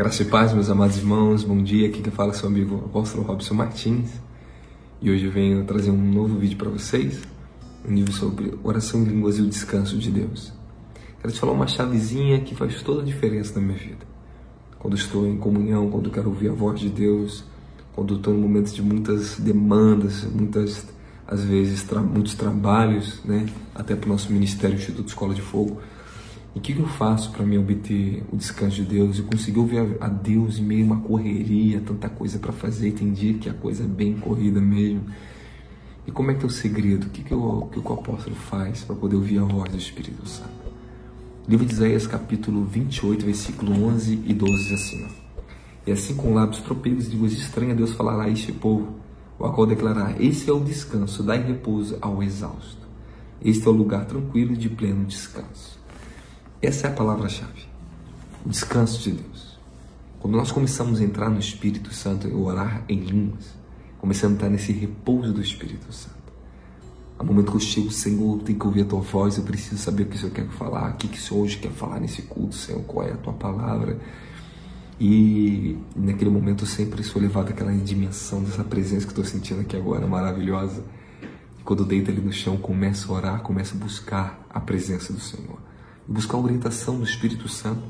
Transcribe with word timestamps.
Graça 0.00 0.22
e 0.22 0.24
paz, 0.24 0.54
meus 0.54 0.70
amados 0.70 0.96
irmãos, 0.96 1.44
bom 1.44 1.62
dia. 1.62 1.86
Aqui 1.86 2.00
que 2.00 2.10
fala 2.10 2.30
é 2.30 2.34
seu 2.34 2.48
amigo 2.48 2.76
apóstolo 2.86 3.22
Robson 3.22 3.52
Martins. 3.52 4.10
E 4.98 5.10
hoje 5.10 5.26
eu 5.26 5.30
venho 5.30 5.62
trazer 5.66 5.90
um 5.90 6.12
novo 6.12 6.38
vídeo 6.38 6.56
para 6.56 6.70
vocês, 6.70 7.20
um 7.86 7.92
livro 7.92 8.10
sobre 8.10 8.58
oração 8.64 9.02
em 9.02 9.04
línguas 9.04 9.36
e 9.36 9.42
o 9.42 9.46
descanso 9.46 9.98
de 9.98 10.10
Deus. 10.10 10.54
Quero 11.20 11.34
te 11.34 11.38
falar 11.38 11.52
uma 11.52 11.66
chavezinha 11.66 12.40
que 12.40 12.54
faz 12.54 12.82
toda 12.82 13.02
a 13.02 13.04
diferença 13.04 13.60
na 13.60 13.66
minha 13.66 13.76
vida. 13.76 14.06
Quando 14.78 14.96
estou 14.96 15.26
em 15.26 15.36
comunhão, 15.36 15.90
quando 15.90 16.10
quero 16.10 16.30
ouvir 16.30 16.48
a 16.48 16.54
voz 16.54 16.80
de 16.80 16.88
Deus, 16.88 17.44
quando 17.94 18.16
estou 18.16 18.34
em 18.34 18.38
momentos 18.38 18.72
de 18.72 18.80
muitas 18.80 19.38
demandas, 19.38 20.24
muitas, 20.24 20.86
às 21.26 21.44
vezes, 21.44 21.82
tra 21.82 22.00
muitos 22.00 22.32
trabalhos, 22.32 23.20
né? 23.22 23.44
até 23.74 23.94
para 23.94 24.06
o 24.06 24.12
nosso 24.12 24.32
ministério, 24.32 24.76
Instituto 24.76 25.08
Escola 25.08 25.34
de 25.34 25.42
Fogo 25.42 25.78
e 26.54 26.58
o 26.58 26.60
que, 26.60 26.74
que 26.74 26.80
eu 26.80 26.88
faço 26.88 27.30
para 27.30 27.46
me 27.46 27.56
obter 27.56 28.24
o 28.32 28.36
descanso 28.36 28.76
de 28.76 28.82
Deus 28.82 29.18
e 29.18 29.22
conseguir 29.22 29.60
ouvir 29.60 29.96
a 30.00 30.08
Deus 30.08 30.58
em 30.58 30.62
meio 30.62 30.82
a 30.82 30.86
uma 30.86 31.00
correria, 31.00 31.80
tanta 31.80 32.08
coisa 32.08 32.40
para 32.40 32.50
fazer? 32.50 32.88
Entendi 32.88 33.34
que 33.34 33.48
a 33.48 33.54
coisa 33.54 33.84
é 33.84 33.86
bem 33.86 34.14
corrida 34.14 34.60
mesmo. 34.60 35.04
E 36.06 36.10
como 36.10 36.32
é 36.32 36.34
que 36.34 36.42
é 36.42 36.46
o 36.46 36.50
segredo? 36.50 37.06
O 37.06 37.10
que, 37.10 37.22
que, 37.22 37.32
o, 37.32 37.68
que 37.70 37.78
o 37.78 37.92
apóstolo 37.92 38.34
faz 38.34 38.82
para 38.82 38.96
poder 38.96 39.14
ouvir 39.14 39.38
a 39.38 39.44
voz 39.44 39.70
do 39.70 39.78
Espírito 39.78 40.28
Santo? 40.28 40.50
Livro 41.48 41.64
de 41.64 41.72
Isaías, 41.72 42.06
capítulo 42.08 42.64
28, 42.64 43.24
versículo 43.24 43.84
11 43.86 44.20
e 44.26 44.34
12 44.34 44.64
diz 44.64 44.72
assim: 44.72 45.04
ó, 45.04 45.40
E 45.86 45.92
assim 45.92 46.16
com 46.16 46.34
lábios 46.34 46.62
tropeiros 46.62 47.06
e 47.06 47.10
línguas 47.10 47.32
estranhas, 47.32 47.76
Deus 47.76 47.92
falará 47.92 48.24
a 48.24 48.28
este 48.28 48.50
povo, 48.50 48.96
o 49.38 49.48
qual 49.50 49.68
declarará: 49.68 50.16
Esse 50.18 50.50
é 50.50 50.52
o 50.52 50.58
descanso, 50.58 51.22
dai 51.22 51.40
repouso 51.42 51.96
ao 52.00 52.20
exausto. 52.24 52.88
Este 53.42 53.66
é 53.66 53.70
o 53.70 53.72
lugar 53.72 54.04
tranquilo 54.04 54.56
de 54.56 54.68
pleno 54.68 55.04
descanso. 55.04 55.79
Essa 56.62 56.88
é 56.88 56.90
a 56.90 56.92
palavra-chave. 56.92 57.62
O 58.44 58.50
descanso 58.50 59.00
de 59.00 59.12
Deus. 59.12 59.58
Quando 60.18 60.36
nós 60.36 60.52
começamos 60.52 61.00
a 61.00 61.04
entrar 61.04 61.30
no 61.30 61.40
Espírito 61.40 61.94
Santo 61.94 62.28
e 62.28 62.34
orar 62.34 62.84
em 62.86 63.00
línguas, 63.00 63.54
começamos 63.98 64.34
a 64.34 64.36
entrar 64.36 64.50
nesse 64.50 64.70
repouso 64.70 65.32
do 65.32 65.40
Espírito 65.40 65.90
Santo. 65.90 66.20
A 67.18 67.24
momento 67.24 67.52
que 67.52 67.56
eu 67.56 67.60
chego, 67.60 67.90
Senhor, 67.90 68.36
eu 68.36 68.44
tenho 68.44 68.58
que 68.58 68.66
ouvir 68.66 68.82
a 68.82 68.84
tua 68.84 69.00
voz, 69.00 69.38
eu 69.38 69.44
preciso 69.44 69.78
saber 69.78 70.02
o 70.02 70.06
que 70.06 70.16
o 70.16 70.18
Senhor 70.18 70.32
quer 70.32 70.46
falar, 70.48 70.90
o 70.90 70.96
que, 70.96 71.08
que 71.08 71.16
o 71.16 71.20
Senhor 71.20 71.42
hoje 71.42 71.56
quer 71.56 71.70
falar 71.70 71.98
nesse 71.98 72.22
culto, 72.22 72.54
Senhor, 72.54 72.82
qual 72.82 73.08
é 73.08 73.12
a 73.12 73.16
tua 73.16 73.32
palavra. 73.32 73.98
E 75.00 75.78
naquele 75.96 76.30
momento 76.30 76.64
eu 76.64 76.68
sempre 76.68 77.02
sou 77.02 77.22
levado 77.22 77.48
àquela 77.48 77.72
dimensão 77.72 78.44
dessa 78.44 78.64
presença 78.64 79.06
que 79.06 79.12
estou 79.12 79.24
sentindo 79.24 79.62
aqui 79.62 79.78
agora, 79.78 80.06
maravilhosa. 80.06 80.84
E 81.58 81.62
quando 81.62 81.84
eu 81.84 81.86
deito 81.86 82.10
ali 82.10 82.20
no 82.20 82.34
chão, 82.34 82.58
começo 82.58 83.10
a 83.14 83.16
orar, 83.16 83.40
começo 83.40 83.74
a 83.74 83.78
buscar 83.78 84.46
a 84.50 84.60
presença 84.60 85.10
do 85.10 85.20
Senhor 85.20 85.69
buscar 86.10 86.36
a 86.36 86.40
orientação 86.40 86.98
do 86.98 87.04
Espírito 87.04 87.48
Santo. 87.48 87.84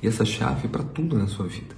E 0.00 0.06
essa 0.06 0.24
chave 0.24 0.66
é 0.66 0.68
para 0.68 0.84
tudo 0.84 1.18
na 1.18 1.26
sua 1.26 1.46
vida. 1.46 1.74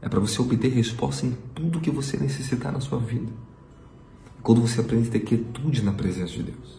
É 0.00 0.08
para 0.08 0.20
você 0.20 0.40
obter 0.40 0.68
resposta 0.68 1.26
em 1.26 1.36
tudo 1.54 1.80
que 1.80 1.90
você 1.90 2.16
necessitar 2.16 2.72
na 2.72 2.80
sua 2.80 2.98
vida. 2.98 3.30
Quando 4.42 4.62
você 4.62 4.80
aprende 4.80 5.08
a 5.08 5.12
ter 5.12 5.20
quietude 5.20 5.82
na 5.82 5.92
presença 5.92 6.32
de 6.32 6.44
Deus. 6.44 6.78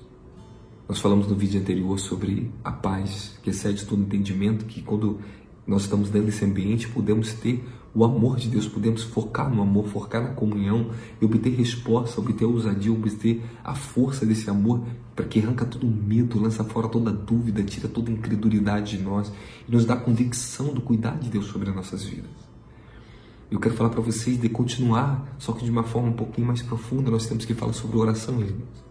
Nós 0.88 1.00
falamos 1.00 1.28
no 1.28 1.36
vídeo 1.36 1.62
anterior 1.62 2.00
sobre 2.00 2.52
a 2.64 2.72
paz, 2.72 3.38
que 3.44 3.52
excede 3.52 3.86
todo 3.86 4.02
entendimento, 4.02 4.66
que 4.66 4.82
quando 4.82 5.20
nós 5.68 5.84
estamos 5.84 6.10
dentro 6.10 6.28
desse 6.28 6.44
ambiente, 6.46 6.88
podemos 6.88 7.34
ter 7.34 7.64
o 7.94 8.04
amor 8.04 8.38
de 8.38 8.48
Deus, 8.48 8.68
podemos 8.68 9.04
focar 9.04 9.54
no 9.54 9.62
amor, 9.62 9.88
focar 9.88 10.22
na 10.22 10.30
comunhão 10.30 10.92
e 11.20 11.26
obter 11.26 11.50
resposta, 11.56 12.22
obter 12.22 12.46
ousadia, 12.46 12.92
obter 12.92 13.44
a 13.64 13.74
força 13.74 14.26
desse 14.26 14.50
amor 14.50 14.82
para 15.16 15.26
que 15.26 15.40
arranca 15.40 15.66
todo 15.66 15.88
o 15.88 15.92
medo, 15.92 16.40
lança 16.40 16.64
fora 16.64 16.88
toda 16.88 17.12
dúvida, 17.12 17.64
tira 17.64 17.88
toda 17.88 18.12
incredulidade 18.12 18.98
de 18.98 19.04
nós 19.04 19.32
e 19.68 19.72
nos 19.72 19.86
dá 19.86 19.96
convicção 19.96 20.74
do 20.74 20.82
cuidado 20.82 21.20
de 21.20 21.30
Deus 21.30 21.48
sobre 21.48 21.70
as 21.70 21.76
nossas 21.76 22.04
vidas. 22.04 22.30
Eu 23.50 23.60
quero 23.60 23.74
falar 23.74 23.90
para 23.90 24.02
vocês 24.02 24.40
de 24.40 24.48
continuar, 24.48 25.36
só 25.40 25.54
que 25.54 25.66
de 25.66 25.72
uma 25.72 25.84
forma 25.84 26.10
um 26.10 26.14
pouquinho 26.14 26.46
mais 26.46 26.62
profunda, 26.62 27.10
nós 27.10 27.26
temos 27.26 27.46
que 27.46 27.56
falar 27.56 27.74
sobre 27.74 27.98
oração, 27.98 28.40
irmãos 28.40 28.89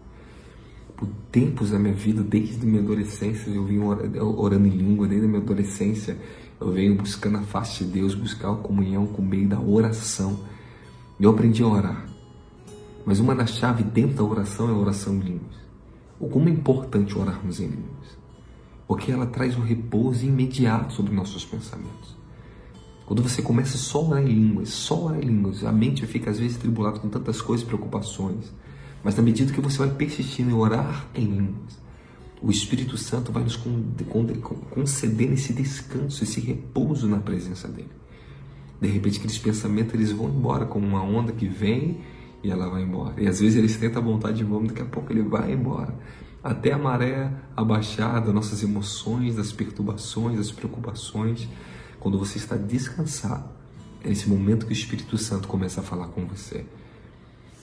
por 0.99 1.07
tempos 1.31 1.71
da 1.71 1.79
minha 1.79 1.93
vida, 1.93 2.21
desde 2.21 2.65
minha 2.65 2.81
adolescência, 2.81 3.49
eu 3.49 3.63
vim 3.63 3.79
orando 3.79 4.67
em 4.67 4.71
língua, 4.71 5.07
desde 5.07 5.25
a 5.25 5.29
minha 5.29 5.41
adolescência, 5.41 6.19
eu 6.59 6.73
venho 6.73 6.93
buscando 6.95 7.37
a 7.37 7.41
face 7.41 7.85
de 7.85 7.91
Deus, 7.91 8.13
buscar 8.13 8.51
a 8.51 8.55
comunhão 8.57 9.07
com 9.07 9.21
o 9.21 9.25
meio 9.25 9.47
da 9.47 9.61
oração. 9.61 10.41
Eu 11.17 11.29
aprendi 11.29 11.63
a 11.63 11.67
orar. 11.67 12.05
Mas 13.05 13.21
uma 13.21 13.33
das 13.33 13.51
chaves 13.51 13.85
dentro 13.85 14.17
da 14.17 14.23
oração 14.25 14.67
é 14.67 14.73
a 14.73 14.75
oração 14.75 15.15
em 15.15 15.19
línguas. 15.19 15.55
O 16.19 16.27
como 16.27 16.49
é 16.49 16.51
importante 16.51 17.17
orarmos 17.17 17.61
em 17.61 17.67
línguas. 17.67 18.19
Porque 18.85 19.09
ela 19.09 19.25
traz 19.25 19.57
um 19.57 19.61
repouso 19.61 20.25
imediato 20.25 20.91
sobre 20.91 21.15
nossos 21.15 21.45
pensamentos. 21.45 22.17
Quando 23.05 23.23
você 23.23 23.41
começa 23.41 23.77
só 23.77 23.99
a 23.99 24.07
orar 24.09 24.23
em 24.23 24.33
línguas, 24.33 24.67
só 24.67 25.05
orar 25.05 25.23
em 25.23 25.27
línguas, 25.27 25.63
a 25.63 25.71
mente 25.71 26.05
fica 26.05 26.29
às 26.29 26.39
vezes 26.39 26.57
tribulada 26.57 26.99
com 26.99 27.07
tantas 27.07 27.41
coisas, 27.41 27.65
preocupações. 27.65 28.51
Mas 29.03 29.15
na 29.15 29.23
medida 29.23 29.53
que 29.53 29.61
você 29.61 29.77
vai 29.77 29.89
persistindo 29.91 30.49
em 30.49 30.53
orar 30.53 31.07
em 31.15 31.25
línguas, 31.25 31.79
o 32.41 32.51
Espírito 32.51 32.97
Santo 32.97 33.31
vai 33.31 33.43
nos 33.43 33.59
conceder 34.71 35.31
esse 35.31 35.53
descanso, 35.53 36.23
esse 36.23 36.39
repouso 36.39 37.07
na 37.07 37.19
presença 37.19 37.67
dele. 37.67 37.91
De 38.79 38.87
repente, 38.87 39.17
aqueles 39.17 39.37
pensamentos 39.37 39.93
eles 39.93 40.11
vão 40.11 40.29
embora 40.29 40.65
como 40.65 40.87
uma 40.87 41.03
onda 41.03 41.33
que 41.33 41.47
vem 41.47 41.99
e 42.41 42.49
ela 42.49 42.69
vai 42.69 42.81
embora. 42.81 43.21
E 43.21 43.27
às 43.27 43.41
vezes 43.41 43.57
eles 43.57 43.75
tentam 43.75 44.01
a 44.01 44.05
vontade 44.05 44.37
de 44.37 44.43
vamos, 44.43 44.69
daqui 44.69 44.81
a 44.81 44.85
pouco 44.85 45.11
ele 45.11 45.21
vai 45.21 45.51
embora. 45.51 45.93
Até 46.41 46.71
a 46.71 46.77
maré 46.77 47.29
abaixar 47.55 48.23
das 48.23 48.33
nossas 48.33 48.63
emoções, 48.63 49.35
das 49.35 49.51
perturbações, 49.51 50.37
das 50.37 50.51
preocupações. 50.51 51.49
Quando 51.99 52.17
você 52.17 52.37
está 52.37 52.55
descansado, 52.55 53.49
é 54.01 54.07
nesse 54.07 54.29
momento 54.29 54.65
que 54.65 54.71
o 54.71 54.73
Espírito 54.73 55.17
Santo 55.17 55.49
começa 55.49 55.81
a 55.81 55.83
falar 55.83 56.07
com 56.07 56.25
você. 56.25 56.65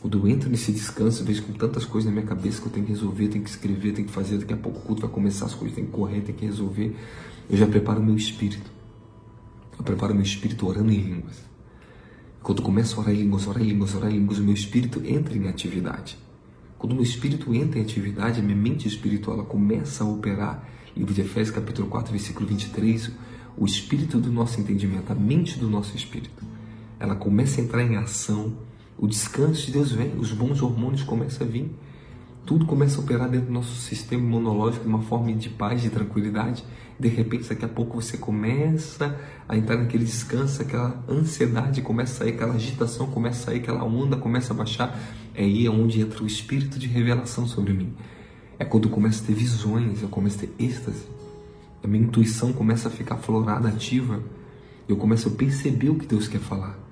Quando 0.00 0.18
eu 0.18 0.28
entro 0.28 0.50
nesse 0.50 0.70
descanso, 0.72 1.22
eu 1.22 1.26
vejo 1.26 1.42
com 1.42 1.52
tantas 1.54 1.84
coisas 1.84 2.10
na 2.10 2.14
minha 2.14 2.26
cabeça 2.26 2.60
que 2.60 2.68
eu 2.68 2.72
tenho 2.72 2.86
que 2.86 2.92
resolver, 2.92 3.28
tenho 3.28 3.42
que 3.42 3.50
escrever, 3.50 3.92
tenho 3.92 4.06
que 4.06 4.12
fazer, 4.12 4.38
daqui 4.38 4.52
a 4.52 4.56
pouco 4.56 4.78
o 4.78 4.82
culto 4.82 5.02
vai 5.02 5.10
começar, 5.10 5.46
as 5.46 5.54
coisas 5.54 5.74
tem 5.74 5.86
que 5.86 5.90
correr, 5.90 6.20
tem 6.20 6.34
que 6.34 6.44
resolver. 6.44 6.94
Eu 7.48 7.56
já 7.56 7.66
preparo 7.66 8.02
meu 8.02 8.14
espírito. 8.14 8.70
Eu 9.78 9.84
preparo 9.84 10.14
meu 10.14 10.22
espírito 10.22 10.66
orando 10.66 10.92
em 10.92 10.98
línguas. 10.98 11.44
Quando 12.42 12.58
eu 12.58 12.64
começo 12.64 12.96
a 12.96 13.02
orar 13.02 13.14
em 13.14 13.18
línguas, 13.22 13.46
orar 13.46 13.62
em 13.62 13.66
línguas, 13.66 13.94
orar 13.94 14.10
em 14.10 14.18
línguas, 14.18 14.38
o 14.38 14.44
meu 14.44 14.54
espírito 14.54 15.02
entra 15.04 15.36
em 15.36 15.48
atividade. 15.48 16.16
Quando 16.78 16.92
o 16.92 16.94
meu 16.94 17.04
espírito 17.04 17.52
entra 17.54 17.78
em 17.78 17.82
atividade, 17.82 18.38
a 18.38 18.42
minha 18.42 18.56
mente 18.56 18.86
espiritual 18.86 19.44
começa 19.44 20.04
a 20.04 20.06
operar. 20.06 20.68
Livro 20.96 21.12
de 21.12 21.22
Efésios, 21.22 21.54
capítulo 21.54 21.88
4, 21.88 22.12
versículo 22.12 22.46
23, 22.46 23.10
o 23.56 23.64
espírito 23.64 24.20
do 24.20 24.30
nosso 24.30 24.60
entendimento, 24.60 25.10
a 25.10 25.14
mente 25.14 25.58
do 25.58 25.68
nosso 25.68 25.96
espírito, 25.96 26.44
ela 27.00 27.16
começa 27.16 27.60
a 27.60 27.64
entrar 27.64 27.82
em 27.82 27.96
ação 27.96 28.52
o 28.98 29.06
descanso 29.06 29.66
de 29.66 29.72
Deus 29.72 29.92
vem, 29.92 30.16
os 30.18 30.32
bons 30.32 30.62
hormônios 30.62 31.02
começam 31.02 31.46
a 31.46 31.50
vir. 31.50 31.70
Tudo 32.46 32.64
começa 32.64 32.98
a 32.98 33.04
operar 33.04 33.28
dentro 33.28 33.48
do 33.48 33.52
nosso 33.52 33.74
sistema 33.74 34.22
imunológico 34.22 34.84
de 34.84 34.88
uma 34.88 35.02
forma 35.02 35.32
de 35.32 35.50
paz, 35.50 35.82
de 35.82 35.90
tranquilidade. 35.90 36.64
De 36.98 37.08
repente, 37.08 37.48
daqui 37.48 37.64
a 37.64 37.68
pouco 37.68 38.00
você 38.00 38.16
começa 38.16 39.20
a 39.48 39.56
entrar 39.56 39.76
naquele 39.76 40.04
descanso, 40.04 40.62
aquela 40.62 41.04
ansiedade 41.08 41.82
começa 41.82 42.14
a 42.14 42.16
sair, 42.18 42.34
aquela 42.34 42.54
agitação 42.54 43.08
começa 43.08 43.42
a 43.42 43.44
sair, 43.46 43.58
aquela 43.58 43.84
onda 43.84 44.16
começa 44.16 44.54
a 44.54 44.56
baixar. 44.56 44.96
É 45.34 45.42
aí 45.42 45.68
onde 45.68 46.00
entra 46.00 46.22
o 46.22 46.26
espírito 46.26 46.78
de 46.78 46.86
revelação 46.86 47.46
sobre 47.46 47.74
mim. 47.74 47.92
É 48.58 48.64
quando 48.64 48.84
eu 48.84 48.90
começo 48.90 49.22
a 49.25 49.26
ter 49.26 49.34
visões, 49.34 50.00
eu 50.00 50.08
começo 50.08 50.37
a 50.37 50.40
ter 50.46 50.54
êxtase. 50.58 51.04
A 51.84 51.87
minha 51.87 52.04
intuição 52.04 52.52
começa 52.52 52.88
a 52.88 52.90
ficar 52.90 53.16
florada, 53.16 53.69
ativa. 53.69 54.22
Eu 54.88 54.96
começo 54.96 55.28
a 55.28 55.32
perceber 55.32 55.90
o 55.90 55.96
que 55.96 56.06
Deus 56.06 56.28
quer 56.28 56.40
falar. 56.40 56.86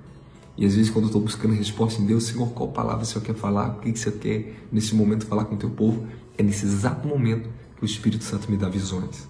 E 0.57 0.65
às 0.65 0.75
vezes, 0.75 0.91
quando 0.91 1.05
eu 1.05 1.09
estou 1.09 1.21
buscando 1.21 1.55
resposta 1.55 2.01
em 2.01 2.07
Deus, 2.07 2.25
Senhor, 2.25 2.49
qual 2.51 2.69
palavra 2.69 3.03
o 3.03 3.07
Senhor 3.07 3.23
quer 3.23 3.35
falar? 3.35 3.71
O 3.71 3.81
que 3.81 3.99
Senhor 3.99 4.19
quer 4.19 4.67
nesse 4.71 4.95
momento 4.95 5.27
falar 5.27 5.47
com 5.47 5.57
o 5.57 5.59
teu 5.59 5.71
povo? 5.71 6.07
É 6.39 6.43
nesse 6.43 6.65
exato 6.65 7.09
momento 7.09 7.49
que 7.77 7.83
o 7.83 7.87
Espírito 7.87 8.23
Santo 8.23 8.51
me 8.51 8.57
dá 8.57 8.69
visões. 8.69 9.29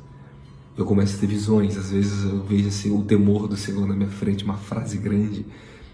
Eu 0.76 0.84
começo 0.84 1.16
a 1.16 1.20
ter 1.20 1.26
visões, 1.26 1.76
às 1.76 1.90
vezes 1.90 2.24
eu 2.24 2.42
vejo 2.42 2.68
assim, 2.68 2.90
o 2.90 3.02
temor 3.02 3.46
do 3.46 3.56
Senhor 3.56 3.86
na 3.86 3.94
minha 3.94 4.10
frente, 4.10 4.44
uma 4.44 4.56
frase 4.56 4.98
grande. 4.98 5.46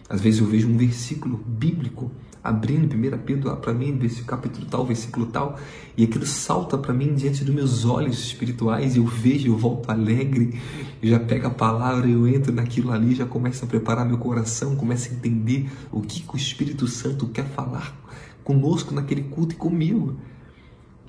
Às 0.08 0.20
vezes 0.20 0.40
eu 0.40 0.46
vejo 0.46 0.68
um 0.68 0.76
versículo 0.76 1.38
bíblico 1.46 2.10
abrindo 2.42 2.94
1 2.94 3.18
Pedro 3.18 3.56
para 3.56 3.72
mim, 3.72 3.98
capítulo 4.26 4.66
tal, 4.66 4.84
versículo 4.84 5.26
tal, 5.26 5.58
e 5.96 6.04
aquilo 6.04 6.26
salta 6.26 6.78
para 6.78 6.92
mim 6.92 7.14
diante 7.14 7.44
dos 7.44 7.54
meus 7.54 7.84
olhos 7.84 8.18
espirituais, 8.18 8.96
eu 8.96 9.04
vejo, 9.04 9.48
eu 9.48 9.56
volto 9.56 9.90
alegre, 9.90 10.58
eu 11.02 11.10
já 11.10 11.20
pego 11.20 11.46
a 11.46 11.50
palavra, 11.50 12.08
eu 12.08 12.26
entro 12.26 12.52
naquilo 12.52 12.92
ali, 12.92 13.14
já 13.14 13.26
começo 13.26 13.64
a 13.64 13.68
preparar 13.68 14.06
meu 14.06 14.18
coração, 14.18 14.76
começo 14.76 15.10
a 15.10 15.14
entender 15.14 15.70
o 15.92 16.00
que, 16.00 16.22
que 16.22 16.34
o 16.34 16.36
Espírito 16.36 16.86
Santo 16.86 17.26
quer 17.28 17.46
falar 17.46 17.94
conosco 18.42 18.92
naquele 18.94 19.22
culto 19.22 19.54
e 19.54 19.56
comigo. 19.56 20.16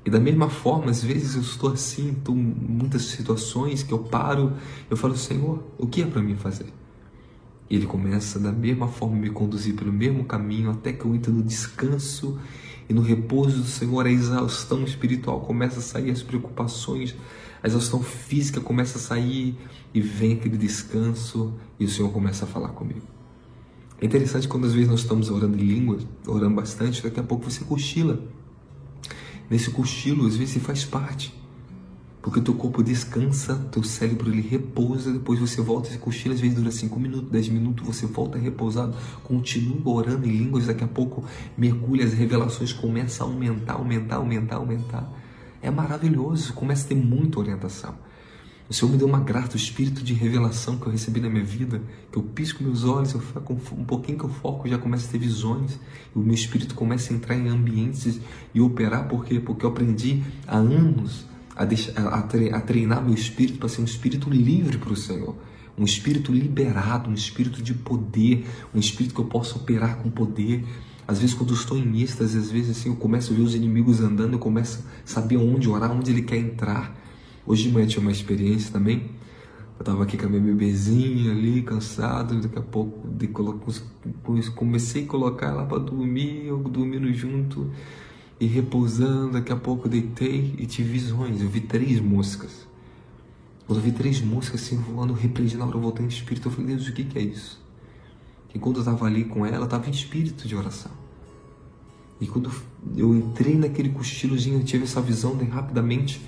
E 0.06 0.10
da 0.10 0.20
mesma 0.20 0.50
forma, 0.50 0.90
às 0.90 1.04
vezes 1.04 1.36
eu 1.36 1.42
estou 1.42 1.72
assim, 1.72 2.12
estou 2.12 2.36
em 2.36 2.42
muitas 2.42 3.04
situações 3.04 3.84
que 3.84 3.92
eu 3.92 4.00
paro, 4.00 4.54
eu 4.90 4.98
falo, 4.98 5.16
Senhor, 5.16 5.64
o 5.78 5.88
que 5.88 6.02
é 6.02 6.06
para 6.06 6.22
mim 6.22 6.36
fazer? 6.36 6.81
E 7.72 7.76
ele 7.78 7.86
começa 7.86 8.38
da 8.38 8.52
mesma 8.52 8.90
forma 8.90 9.16
me 9.16 9.30
conduzir 9.30 9.74
pelo 9.74 9.94
mesmo 9.94 10.26
caminho 10.26 10.70
até 10.70 10.92
que 10.92 11.06
eu 11.06 11.16
entre 11.16 11.32
no 11.32 11.42
descanso 11.42 12.38
e 12.90 12.94
no 12.94 13.02
repouso 13.02 13.62
do 13.62 13.68
Senhor, 13.68 14.06
a 14.06 14.12
exaustão 14.12 14.84
espiritual 14.84 15.40
começa 15.40 15.80
a 15.80 15.82
sair, 15.82 16.12
as 16.12 16.22
preocupações, 16.22 17.16
a 17.64 17.68
exaustão 17.68 18.04
física 18.04 18.60
começa 18.60 18.98
a 18.98 19.02
sair 19.02 19.56
e 19.94 20.02
vem 20.02 20.34
aquele 20.34 20.58
descanso 20.58 21.54
e 21.80 21.86
o 21.86 21.90
Senhor 21.90 22.10
começa 22.10 22.44
a 22.44 22.48
falar 22.48 22.74
comigo. 22.74 23.08
É 24.02 24.06
interessante 24.06 24.50
quando 24.50 24.68
às 24.68 24.74
vezes 24.74 24.90
nós 24.90 25.00
estamos 25.00 25.30
orando 25.30 25.56
em 25.58 25.66
línguas, 25.66 26.06
orando 26.28 26.56
bastante, 26.56 27.02
daqui 27.02 27.22
a 27.22 27.24
pouco 27.24 27.50
você 27.50 27.64
cochila. 27.64 28.22
Nesse 29.50 29.72
cochilo, 29.72 30.28
às 30.28 30.36
vezes, 30.36 30.56
você 30.56 30.60
faz 30.60 30.84
parte. 30.84 31.34
Porque 32.22 32.40
o 32.40 32.44
teu 32.44 32.54
corpo 32.54 32.84
descansa, 32.84 33.56
teu 33.72 33.84
cérebro 33.84 34.30
ele 34.30 34.42
repousa, 34.42 35.12
depois 35.12 35.40
você 35.40 35.60
volta, 35.60 35.90
esse 35.90 35.98
cochilo 35.98 36.36
às 36.36 36.40
vezes 36.40 36.56
dura 36.56 36.72
5 36.72 37.00
minutos, 37.00 37.32
10 37.32 37.50
minutos, 37.50 37.86
você 37.86 38.06
volta 38.06 38.38
repousado, 38.38 38.96
continua 39.24 39.96
orando 39.96 40.28
em 40.28 40.32
línguas, 40.32 40.68
daqui 40.68 40.84
a 40.84 40.88
pouco 40.88 41.24
mergulha, 41.58 42.06
as 42.06 42.14
revelações 42.14 42.72
começam 42.72 43.28
a 43.28 43.30
aumentar, 43.32 43.74
aumentar, 43.74 44.16
aumentar, 44.18 44.56
aumentar. 44.58 45.12
É 45.64 45.72
maravilhoso, 45.72 46.54
começa 46.54 46.86
a 46.86 46.90
ter 46.90 46.96
muita 46.96 47.40
orientação. 47.40 47.96
O 48.70 48.74
Senhor 48.74 48.92
me 48.92 48.98
deu 48.98 49.08
uma 49.08 49.20
graça, 49.20 49.54
o 49.54 49.58
espírito 49.58 50.02
de 50.04 50.14
revelação 50.14 50.78
que 50.78 50.86
eu 50.86 50.92
recebi 50.92 51.20
na 51.20 51.30
minha 51.30 51.44
vida, 51.44 51.82
que 52.12 52.18
eu 52.18 52.24
pisco 52.24 52.64
meus 52.64 52.86
olhos, 52.86 53.14
eu 53.14 53.20
fico 53.20 53.54
um 53.74 53.84
pouquinho 53.84 54.18
que 54.18 54.24
eu 54.24 54.30
foco, 54.30 54.70
já 54.70 54.78
começo 54.78 55.08
a 55.08 55.12
ter 55.12 55.18
visões, 55.18 55.80
e 56.16 56.20
o 56.20 56.22
meu 56.22 56.36
espírito 56.36 56.76
começa 56.76 57.12
a 57.12 57.16
entrar 57.16 57.36
em 57.36 57.50
ambientes 57.50 58.22
e 58.54 58.62
operar, 58.62 59.08
por 59.10 59.26
quê? 59.26 59.40
Porque 59.40 59.66
eu 59.66 59.72
aprendi 59.72 60.24
há 60.48 60.56
anos 60.56 61.31
a, 61.56 61.66
deixar, 61.66 61.94
a 62.08 62.62
treinar 62.62 63.04
meu 63.04 63.14
espírito 63.14 63.60
para 63.60 63.70
ser 63.70 63.82
um 63.82 63.86
espírito 63.86 64.30
livre 64.30 64.78
para 64.78 64.94
o 64.94 64.96
Senhor. 64.96 65.36
Um 65.78 65.84
espírito 65.84 66.32
liberado, 66.32 67.10
um 67.10 67.14
espírito 67.14 67.62
de 67.62 67.74
poder, 67.74 68.46
um 68.74 68.80
espírito 68.80 69.16
que 69.16 69.22
eu 69.22 69.26
possa 69.26 69.56
operar 69.56 69.98
com 69.98 70.10
poder. 70.10 70.64
Às 71.08 71.20
vezes, 71.20 71.36
quando 71.36 71.50
eu 71.50 71.56
estou 71.56 71.78
em 71.78 72.02
êxtase, 72.02 72.38
às 72.38 72.52
vezes 72.52 72.78
assim, 72.78 72.90
eu 72.90 72.96
começo 72.96 73.34
a 73.34 73.36
ver 73.36 73.42
os 73.42 73.56
inimigos 73.56 74.02
andando, 74.02 74.34
eu 74.34 74.40
começo 74.40 74.86
a 75.04 75.08
saber 75.08 75.38
onde 75.38 75.70
orar, 75.70 75.92
onde 75.92 76.12
ele 76.12 76.22
quer 76.22 76.38
entrar. 76.38 76.96
Hoje 77.46 77.64
de 77.64 77.72
manhã 77.72 77.88
tinha 77.88 78.02
uma 78.02 78.12
experiência 78.12 78.72
também. 78.72 79.12
Eu 79.78 79.82
estava 79.82 80.04
aqui 80.04 80.16
com 80.16 80.28
a 80.28 80.30
minha 80.30 80.42
bebezinha 80.42 81.32
ali, 81.32 81.64
cansado, 81.64 82.40
daqui 82.40 82.60
a 82.60 82.62
pouco 82.62 83.08
de, 83.08 83.28
comecei 84.54 85.04
a 85.06 85.08
colocar 85.08 85.48
ela 85.48 85.66
para 85.66 85.80
dormir, 85.80 86.46
eu 86.46 86.60
dormindo 86.60 87.12
junto 87.12 87.72
e 88.42 88.48
repousando, 88.48 89.34
daqui 89.34 89.52
a 89.52 89.56
pouco 89.56 89.88
deitei 89.88 90.56
e 90.58 90.66
tive 90.66 90.94
visões. 90.94 91.40
Eu 91.42 91.48
vi 91.48 91.62
três 91.62 92.00
moscas. 92.00 92.68
Quando 93.68 93.78
eu 93.78 93.84
vi 93.84 93.92
três 93.92 94.20
moscas 94.20 94.64
assim 94.64 94.78
voando, 94.78 95.14
eu 95.14 95.16
repreendi 95.16 95.56
na 95.56 95.64
hora, 95.64 95.78
voltei 95.78 96.04
em 96.04 96.10
espírito. 96.10 96.48
Eu 96.48 96.52
falei, 96.52 96.76
Deus, 96.76 96.88
o 96.88 96.92
que, 96.92 97.04
que 97.04 97.20
é 97.20 97.22
isso? 97.22 97.62
E 98.52 98.58
quando 98.58 98.78
eu 98.78 98.80
estava 98.80 99.06
ali 99.06 99.26
com 99.26 99.46
ela, 99.46 99.66
estava 99.66 99.88
em 99.88 99.92
espírito 99.92 100.48
de 100.48 100.56
oração. 100.56 100.92
E 102.20 102.26
quando 102.26 102.52
eu 102.98 103.14
entrei 103.14 103.56
naquele 103.56 103.90
cochilozinho, 103.90 104.60
eu 104.60 104.64
tive 104.64 104.86
essa 104.86 105.00
visão 105.00 105.38
de, 105.38 105.46
rapidamente. 105.46 106.20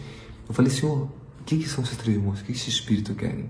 Eu 0.47 0.53
falei, 0.53 0.69
Senhor, 0.69 1.09
o 1.41 1.43
que, 1.43 1.57
que 1.57 1.67
são 1.67 1.83
esses 1.83 1.97
três 1.97 2.15
moscas? 2.21 2.43
O 2.43 2.45
que 2.45 2.51
esse 2.51 2.69
espírito 2.69 3.15
querem? 3.15 3.49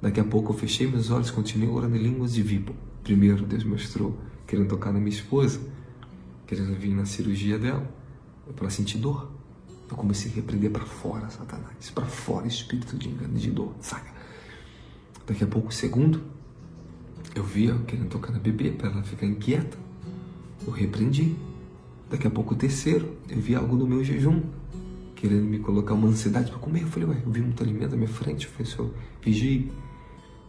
Daqui 0.00 0.20
a 0.20 0.24
pouco 0.24 0.54
eu 0.54 0.56
fechei 0.56 0.86
meus 0.86 1.10
olhos, 1.10 1.30
continuei 1.30 1.68
orando 1.68 1.96
em 1.96 2.02
línguas 2.02 2.34
e 2.38 2.40
vi. 2.40 2.64
Primeiro, 3.02 3.44
Deus 3.44 3.62
mostrou 3.62 4.18
querendo 4.46 4.68
tocar 4.68 4.90
na 4.90 4.98
minha 4.98 5.14
esposa 5.14 5.60
querendo 6.54 6.78
vir 6.78 6.94
na 6.94 7.04
cirurgia 7.04 7.58
dela, 7.58 7.84
para 8.54 8.70
sentir 8.70 8.98
dor. 8.98 9.30
Eu 9.90 9.96
comecei 9.96 10.30
a 10.30 10.34
repreender 10.34 10.70
para 10.70 10.86
fora, 10.86 11.28
Satanás, 11.28 11.90
para 11.94 12.06
fora, 12.06 12.46
espírito 12.46 12.96
de 12.96 13.08
engano, 13.08 13.34
de 13.34 13.50
dor, 13.50 13.74
saca? 13.80 14.12
Daqui 15.26 15.42
a 15.42 15.46
pouco, 15.46 15.72
segundo, 15.74 16.22
eu 17.34 17.42
via 17.42 17.74
querendo 17.86 18.08
tocar 18.08 18.32
na 18.32 18.38
bebê 18.38 18.70
para 18.70 18.90
ela 18.90 19.02
ficar 19.02 19.26
inquieta. 19.26 19.76
Eu 20.66 20.72
repreendi. 20.72 21.36
Daqui 22.08 22.26
a 22.26 22.30
pouco, 22.30 22.54
terceiro, 22.54 23.16
eu 23.28 23.40
vi 23.40 23.54
algo 23.54 23.76
no 23.76 23.86
meu 23.86 24.04
jejum, 24.04 24.42
querendo 25.16 25.44
me 25.44 25.58
colocar 25.58 25.94
uma 25.94 26.08
ansiedade 26.08 26.50
para 26.50 26.60
comer. 26.60 26.82
Eu 26.82 26.88
falei, 26.88 27.08
ué, 27.08 27.22
eu 27.24 27.32
vi 27.32 27.40
muito 27.40 27.62
alimento 27.62 27.90
na 27.90 27.96
minha 27.96 28.08
frente. 28.08 28.46
Eu 28.46 28.52
falei, 28.52 28.72
Senhor, 28.72 28.94
vigie. 29.22 29.72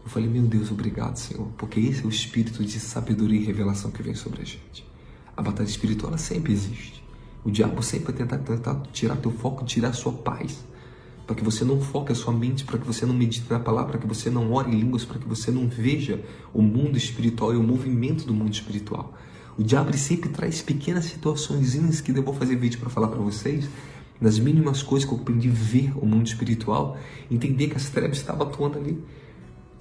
Eu 0.03 0.09
falei, 0.09 0.29
meu 0.29 0.43
Deus, 0.43 0.71
obrigado, 0.71 1.15
Senhor, 1.15 1.47
porque 1.57 1.79
esse 1.79 2.03
é 2.03 2.05
o 2.05 2.09
espírito 2.09 2.63
de 2.63 2.79
sabedoria 2.79 3.39
e 3.39 3.43
revelação 3.43 3.89
que 3.89 4.03
vem 4.03 4.13
sobre 4.13 4.41
a 4.43 4.45
gente. 4.45 4.94
A 5.37 5.41
batalha 5.41 5.67
espiritual 5.67 6.17
sempre 6.17 6.53
existe. 6.53 7.03
O 7.43 7.51
diabo 7.51 7.83
sempre 7.83 8.13
vai 8.13 8.15
tentar, 8.15 8.37
tentar 8.37 8.81
tirar 8.93 9.17
teu 9.17 9.31
foco, 9.31 9.65
tirar 9.65 9.91
sua 9.93 10.13
paz. 10.13 10.65
Para 11.27 11.35
que 11.35 11.43
você 11.43 11.65
não 11.65 11.81
foque 11.81 12.11
a 12.11 12.15
sua 12.15 12.31
mente, 12.31 12.63
para 12.63 12.77
que 12.77 12.87
você 12.87 13.05
não 13.05 13.13
medite 13.13 13.45
na 13.49 13.59
palavra, 13.59 13.91
para 13.91 14.01
que 14.01 14.07
você 14.07 14.29
não 14.29 14.53
ore 14.53 14.71
em 14.71 14.79
línguas, 14.79 15.03
para 15.03 15.19
que 15.19 15.27
você 15.27 15.51
não 15.51 15.67
veja 15.67 16.23
o 16.53 16.61
mundo 16.61 16.97
espiritual 16.97 17.53
e 17.53 17.57
o 17.57 17.63
movimento 17.63 18.25
do 18.25 18.33
mundo 18.33 18.53
espiritual. 18.53 19.13
O 19.57 19.63
diabo 19.63 19.95
sempre 19.97 20.29
traz 20.29 20.61
pequenas 20.61 21.05
situações 21.05 22.01
que 22.01 22.11
eu 22.11 22.23
vou 22.23 22.33
fazer 22.33 22.55
vídeo 22.55 22.79
para 22.79 22.89
falar 22.89 23.09
para 23.09 23.19
vocês, 23.19 23.67
nas 24.21 24.39
mínimas 24.39 24.81
coisas 24.81 25.07
que 25.07 25.13
eu 25.13 25.19
aprendi 25.19 25.49
a 25.49 25.53
ver 25.53 25.91
o 25.97 26.05
mundo 26.05 26.27
espiritual, 26.27 26.97
entender 27.29 27.67
que 27.67 27.75
as 27.75 27.89
trevas 27.89 28.17
estavam 28.17 28.47
atuando 28.47 28.77
ali. 28.77 29.03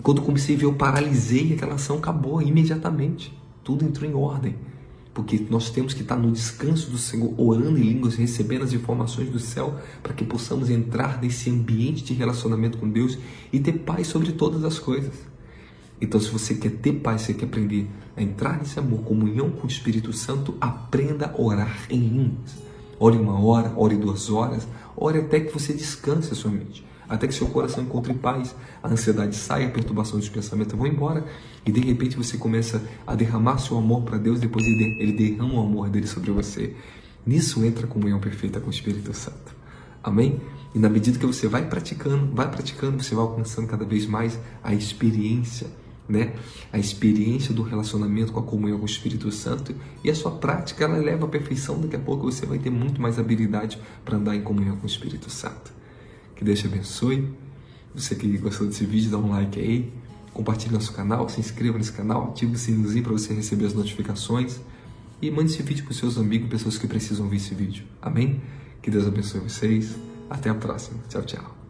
Quando 0.03 0.23
comecei 0.23 0.57
a 0.57 0.59
ver, 0.59 0.65
eu 0.65 0.75
paralisei, 0.75 1.53
aquela 1.53 1.75
ação 1.75 1.99
acabou 1.99 2.43
imediatamente. 2.43 3.33
Tudo 3.63 3.85
entrou 3.85 4.11
em 4.11 4.15
ordem 4.15 4.57
porque 5.15 5.47
nós 5.49 5.71
temos 5.71 5.95
que 5.95 6.03
estar 6.03 6.17
no 6.17 6.33
descanso 6.33 6.91
do 6.91 6.99
Senhor, 6.99 7.33
orando 7.39 7.79
em 7.79 7.83
línguas, 7.83 8.17
recebendo 8.17 8.65
as 8.65 8.73
informações 8.73 9.31
do 9.31 9.39
céu, 9.39 9.79
para 10.03 10.13
que 10.13 10.25
possamos 10.25 10.69
entrar 10.69 11.23
nesse 11.23 11.49
ambiente 11.49 12.03
de 12.03 12.13
relacionamento 12.13 12.77
com 12.77 12.91
Deus 12.91 13.17
e 13.53 13.61
ter 13.61 13.75
paz 13.75 14.09
sobre 14.09 14.33
todas 14.33 14.65
as 14.65 14.79
coisas. 14.79 15.15
Então, 16.01 16.21
se 16.21 16.29
você 16.31 16.57
quer 16.57 16.73
ter 16.73 16.95
paz, 16.95 17.23
você 17.23 17.33
quer 17.33 17.47
aprender 17.47 17.89
a 18.17 18.23
entrar 18.23 18.59
nesse 18.59 18.79
amor, 18.81 19.03
comunhão 19.03 19.51
com 19.51 19.69
o 19.69 19.71
Espírito 19.71 20.13
Santo, 20.13 20.57
aprenda 20.61 21.27
a 21.27 21.41
orar 21.41 21.87
em 21.89 22.01
línguas. 22.01 22.57
Ore 22.99 23.17
uma 23.17 23.39
hora, 23.39 23.73
ore 23.77 23.97
duas 23.97 24.29
horas, 24.29 24.67
ore 24.97 25.19
até 25.21 25.39
que 25.39 25.53
você 25.53 25.73
descanse 25.73 26.33
a 26.33 26.35
sua 26.35 26.51
mente 26.51 26.85
até 27.09 27.27
que 27.27 27.35
seu 27.35 27.47
coração 27.49 27.85
encontre 27.85 28.15
paz, 28.15 28.55
a 28.83 28.89
ansiedade 28.89 29.37
saia, 29.37 29.69
a 29.69 29.71
perturbação 29.71 30.19
dos 30.19 30.29
pensamentos 30.29 30.77
vão 30.77 30.87
embora 30.87 31.25
e 31.67 31.73
de 31.73 31.81
repente 31.81 32.17
você 32.17 32.37
começa 32.37 32.83
a 33.07 33.15
derramar 33.15 33.59
seu 33.59 33.77
amor 33.77 34.03
para 34.03 34.19
Deus, 34.19 34.41
depois 34.41 34.65
ele 34.65 35.13
derrama 35.13 35.55
o 35.55 35.61
amor 35.61 35.91
dele 35.91 36.07
sobre 36.07 36.31
você. 36.31 36.75
Nisso 37.27 37.65
entra 37.65 37.87
a 37.87 37.89
comunhão 37.89 38.21
perfeita 38.21 38.61
com 38.61 38.67
o 38.69 38.71
Espírito 38.71 39.15
Santo. 39.15 39.55
Amém? 40.03 40.41
E 40.75 40.79
na 40.79 40.89
medida 40.89 41.19
que 41.19 41.25
você 41.25 41.49
vai 41.49 41.67
praticando, 41.67 42.35
vai 42.35 42.51
praticando, 42.51 43.03
você 43.03 43.15
vai 43.15 43.25
alcançando 43.25 43.67
cada 43.67 43.85
vez 43.85 44.07
mais 44.07 44.39
a 44.63 44.75
experiência, 44.75 45.69
né? 46.07 46.35
A 46.73 46.79
experiência 46.79 47.55
do 47.55 47.63
relacionamento 47.63 48.33
com 48.33 48.41
a 48.41 48.43
comunhão 48.43 48.77
com 48.77 48.83
o 48.83 48.89
Espírito 48.89 49.31
Santo 49.31 49.75
e 50.03 50.11
a 50.11 50.15
sua 50.15 50.33
prática 50.33 50.85
ela 50.85 50.99
leva 50.99 51.25
à 51.25 51.29
perfeição. 51.29 51.81
Daqui 51.81 51.97
a 51.97 52.01
pouco 52.01 52.31
você 52.31 52.45
vai 52.45 52.59
ter 52.59 52.71
muito 52.71 53.01
mais 53.01 53.19
habilidade 53.19 53.81
para 54.05 54.17
andar 54.17 54.37
em 54.37 54.43
comunhão 54.43 54.77
com 54.77 54.83
o 54.83 54.87
Espírito 54.87 55.31
Santo. 55.31 55.73
Que 56.35 56.45
Deus 56.45 56.61
te 56.61 56.67
abençoe. 56.67 57.29
Você 57.95 58.15
que 58.15 58.37
gostou 58.39 58.67
desse 58.67 58.85
vídeo, 58.85 59.11
dá 59.11 59.19
um 59.19 59.31
like 59.31 59.59
aí. 59.59 59.93
Compartilhe 60.33 60.75
nosso 60.75 60.93
canal, 60.93 61.29
se 61.29 61.39
inscreva 61.39 61.79
nesse 61.79 61.93
canal, 61.93 62.31
ative 62.31 62.55
o 62.55 62.59
sininho 62.59 63.03
para 63.03 63.13
você 63.13 63.33
receber 63.33 63.67
as 63.67 63.75
notificações. 63.75 64.61
E 65.23 65.31
mande 65.31 65.53
esse 65.53 65.63
vídeo 65.63 65.85
para 65.85 65.95
seus 65.95 66.19
amigos, 66.19 66.49
pessoas 66.49 66.77
que 66.77 66.89
precisam 66.89 67.29
ver 67.29 67.37
esse 67.37 67.55
vídeo. 67.55 67.85
Amém? 68.03 68.43
Que 68.83 68.91
Deus 68.91 69.07
abençoe 69.07 69.41
vocês. 69.41 69.95
Até 70.29 70.51
a 70.51 70.55
próxima. 70.55 70.99
Tchau, 71.09 71.23
tchau. 71.23 71.64